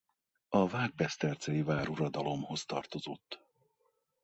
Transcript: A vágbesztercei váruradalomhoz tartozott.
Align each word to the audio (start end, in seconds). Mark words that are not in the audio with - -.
A 0.49 0.67
vágbesztercei 0.67 1.61
váruradalomhoz 1.63 2.65
tartozott. 2.65 3.39